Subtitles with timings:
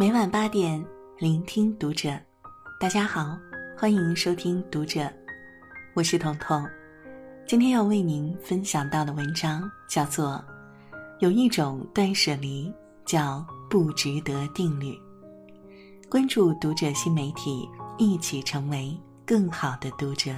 [0.00, 0.82] 每晚八点，
[1.18, 2.18] 聆听读者。
[2.80, 3.36] 大家好，
[3.76, 5.12] 欢迎收听读者，
[5.92, 6.66] 我是彤彤。
[7.46, 10.42] 今天要为您分享到的文章叫做
[11.18, 12.72] 《有一种断舍离
[13.04, 14.94] 叫不值得定律》。
[16.08, 20.32] 关注读者新媒体，一起成为更好的读者。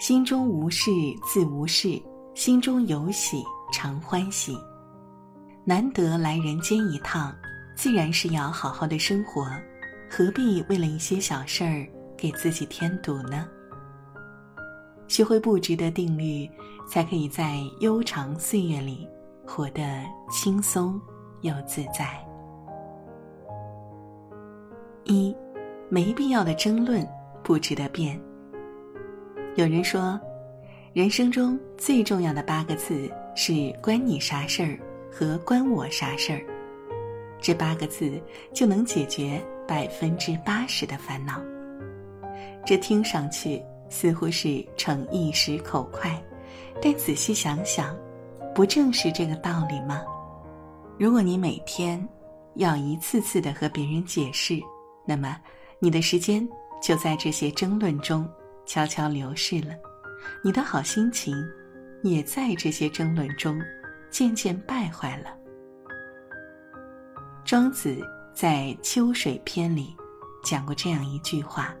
[0.00, 0.90] 心中无事
[1.22, 2.02] 自无事，
[2.34, 4.58] 心中有喜常欢喜。
[5.64, 7.32] 难得来人间一趟，
[7.76, 9.46] 自然是要好好的生活，
[10.10, 13.48] 何必为了一些小事儿给自己添堵呢？
[15.06, 16.50] 学会不值得定律，
[16.88, 19.08] 才可以在悠长岁月里
[19.46, 21.00] 活得轻松
[21.42, 22.18] 又自在。
[25.04, 25.32] 一，
[25.88, 27.06] 没必要的争论
[27.44, 28.20] 不值得辩。
[29.54, 30.18] 有人说，
[30.92, 34.76] 人生中最重要的八个字是“关你啥事儿”
[35.12, 36.40] 和“关我啥事儿”，
[37.38, 38.18] 这八个字
[38.54, 41.40] 就能解决百分之八十的烦恼。
[42.64, 46.10] 这听上去似乎是逞一时口快，
[46.80, 47.94] 但仔细想想，
[48.54, 50.02] 不正是这个道理吗？
[50.98, 52.08] 如果你每天
[52.54, 54.58] 要一次次的和别人解释，
[55.04, 55.38] 那么
[55.78, 56.48] 你的时间
[56.82, 58.26] 就在这些争论中。
[58.64, 59.74] 悄悄流逝了，
[60.42, 61.34] 你的好心情
[62.04, 63.60] 也在这些争论中
[64.12, 65.34] 渐渐败坏了。
[67.44, 67.96] 庄子
[68.32, 69.96] 在《秋水篇》里
[70.44, 71.74] 讲过这样一句话：“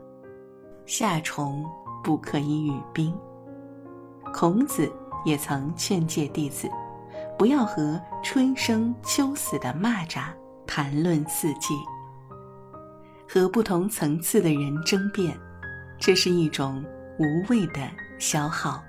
[0.84, 1.64] 夏虫
[2.02, 3.14] 不可以语冰。”
[4.34, 4.90] 孔子
[5.24, 6.68] 也曾劝诫弟子，
[7.38, 10.24] 不要和春生秋死的蚂蚱
[10.66, 11.74] 谈论四季。
[13.28, 15.38] 和不同层次的人争辩。
[15.98, 16.84] 这是一种
[17.16, 18.82] 无谓的消耗。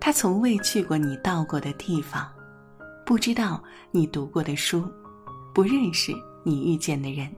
[0.00, 2.28] 他从未去过你到过的地方，
[3.04, 4.84] 不知道你读过的书，
[5.54, 6.12] 不认识
[6.42, 7.28] 你遇见的人，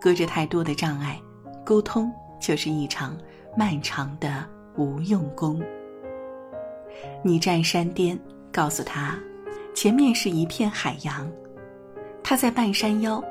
[0.00, 1.20] 隔着太多的障碍，
[1.64, 3.16] 沟通就是一场
[3.56, 5.62] 漫长的无用功。
[7.22, 8.18] 你站山巅，
[8.52, 9.18] 告诉他，
[9.74, 11.30] 前面是一片海洋，
[12.22, 13.22] 他在半山腰，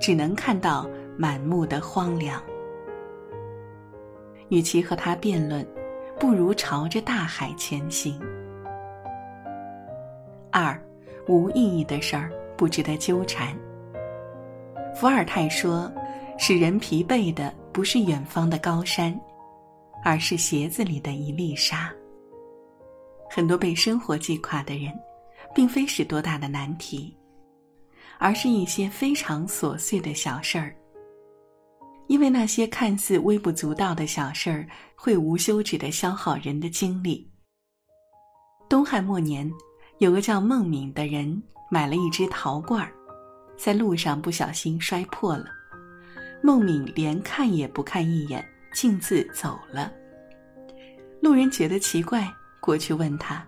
[0.00, 2.42] 只能看到满目的荒凉。
[4.50, 5.66] 与其和他辩论，
[6.18, 8.20] 不如朝着大海前行。
[10.50, 10.80] 二，
[11.26, 13.54] 无意义的事儿不值得纠缠。
[14.94, 15.92] 伏尔泰说
[16.38, 19.18] ：“使人疲惫的不是远方的高山，
[20.04, 21.92] 而是鞋子里的一粒沙。”
[23.28, 24.92] 很多被生活击垮的人，
[25.52, 27.16] 并非是多大的难题，
[28.18, 30.74] 而是一些非常琐碎的小事儿。
[32.14, 37.28] 因为那些看似微不足道的小事儿，会无休止的消耗人的精力。
[38.68, 39.52] 东汉末年，
[39.98, 42.88] 有个叫孟敏的人买了一只陶罐，
[43.56, 45.46] 在路上不小心摔破了。
[46.40, 49.92] 孟敏连看也不看一眼，径自走了。
[51.20, 53.44] 路人觉得奇怪，过去问他：“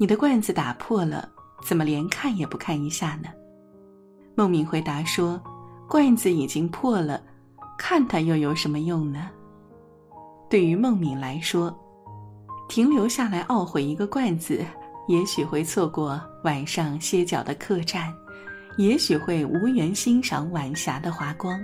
[0.00, 1.30] 你的罐子打破了，
[1.62, 3.28] 怎么连看也不看一下呢？”
[4.34, 5.38] 孟敏回答说
[5.86, 7.22] ：“罐子已经破了。”
[7.82, 9.30] 看它又有什么用呢？
[10.50, 11.74] 对于孟敏来说，
[12.68, 14.62] 停留下来懊悔一个罐子，
[15.08, 18.12] 也许会错过晚上歇脚的客栈，
[18.76, 21.58] 也许会无缘欣赏晚霞的华光。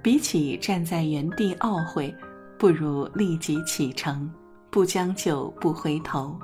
[0.00, 2.14] 比起站在原地懊悔，
[2.56, 4.32] 不如立即启程，
[4.70, 6.38] 不将就不回头。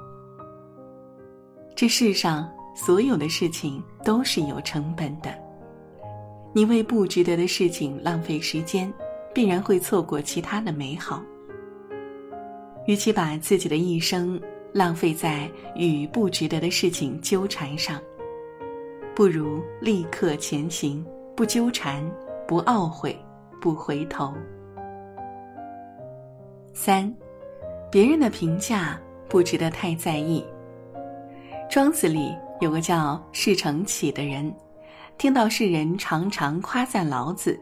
[1.76, 5.45] 这世上所有的事情都是有成本的。
[6.56, 8.90] 你为不值得的事情浪费时间，
[9.34, 11.22] 必然会错过其他的美好。
[12.86, 14.40] 与其把自己的一生
[14.72, 18.00] 浪费在与不值得的事情纠缠上，
[19.14, 21.04] 不如立刻前行，
[21.36, 22.02] 不纠缠，
[22.48, 23.14] 不懊悔，
[23.60, 24.32] 不回头。
[26.72, 27.14] 三，
[27.90, 30.42] 别人的评价不值得太在意。
[31.68, 34.50] 庄子里有个叫释成启的人。
[35.18, 37.58] 听到世人常常夸赞老子，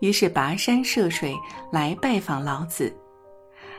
[0.00, 1.36] 于是跋山涉水
[1.70, 2.92] 来拜访老子。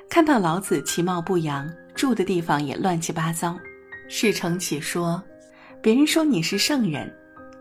[0.07, 3.57] 看到老子其貌不扬，住的地方也乱七八糟。
[4.07, 5.21] 释承启说
[5.81, 7.11] ：“别人说你是圣人，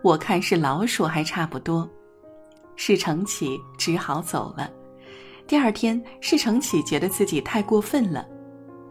[0.03, 1.89] 我看是老鼠还差不多。”
[2.77, 4.69] 释承启只好走了。
[5.47, 8.23] 第二天，释承启觉得自己太过分了，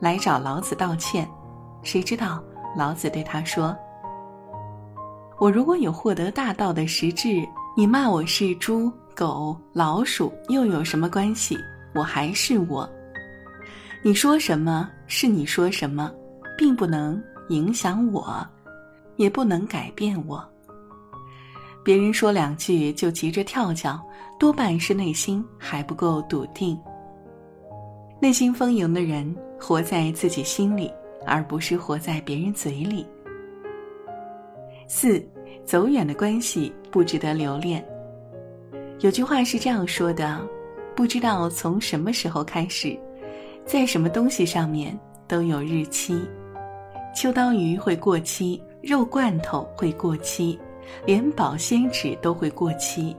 [0.00, 1.28] 来找老子道歉。
[1.84, 2.42] 谁知道
[2.76, 3.76] 老子对他说。
[5.38, 7.46] 我如果有获得大道的实质，
[7.76, 11.58] 你骂我是猪、狗、老鼠又有什么关系？
[11.94, 12.88] 我还是我。
[14.02, 16.12] 你说什么是你说什么，
[16.56, 18.46] 并不能影响我。
[19.16, 20.44] 也不能改变我。
[21.84, 24.00] 别人说两句就急着跳脚，
[24.40, 26.76] 多半是内心还不够笃定。
[28.20, 30.90] 内心丰盈的人，活在自己心里，
[31.24, 33.06] 而不是活在别人嘴里。
[34.86, 35.24] 四，
[35.64, 37.84] 走远的关系不值得留恋。
[39.00, 40.40] 有句话是这样说的：
[40.94, 42.98] 不知道从什么时候开始，
[43.64, 46.22] 在什么东西上面都有日期。
[47.14, 50.58] 秋刀鱼会过期，肉罐头会过期。
[51.06, 53.16] 连保鲜纸都会过期。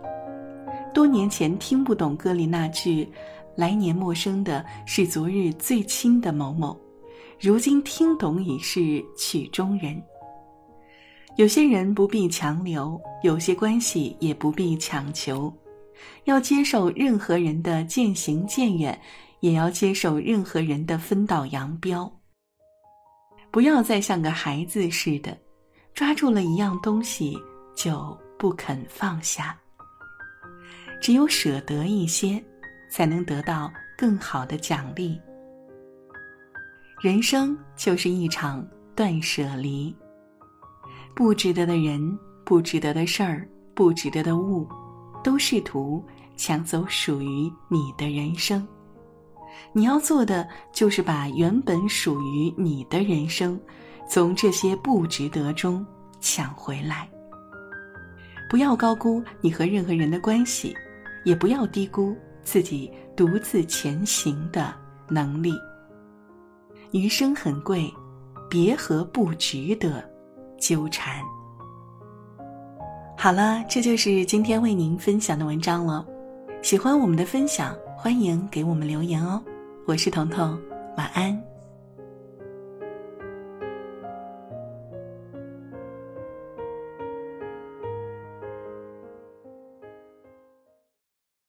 [0.94, 3.12] 多年前听不懂歌里那句
[3.58, 6.80] “来年陌生的是昨日最亲的某某”，
[7.42, 10.00] 如今听懂已是曲中人。
[11.38, 15.54] 有些人不必强留，有些关系也不必强求。
[16.26, 19.00] 要接受任何人的渐行渐远，
[19.40, 22.12] 也要接受任何人的分道扬镳。
[23.52, 25.38] 不要再像个孩子似的，
[25.94, 27.38] 抓住了一样东西。
[27.76, 29.54] 就不肯放下。
[31.02, 32.42] 只有舍得一些，
[32.90, 35.20] 才能得到更好的奖励。
[37.02, 39.94] 人生就是一场断舍离。
[41.16, 44.68] 不值得的人、不值得的事儿、不值得的物，
[45.24, 46.04] 都试图
[46.36, 48.68] 抢走属于你的人生。
[49.72, 53.58] 你要做的，就是把原本属于你的人生，
[54.10, 55.86] 从这些不值得中
[56.20, 57.10] 抢回来。
[58.50, 60.76] 不要高估你和任何人的关系，
[61.24, 62.14] 也不要低估
[62.44, 64.76] 自己独自前行的
[65.08, 65.54] 能力。
[66.92, 67.90] 余生很贵，
[68.50, 70.04] 别和不值得
[70.58, 71.22] 纠缠。
[73.18, 76.06] 好了，这就是今天为您分享的文章了。
[76.62, 79.42] 喜欢我们的分享，欢迎给我们留言哦。
[79.86, 80.60] 我是彤彤，
[80.98, 81.55] 晚安。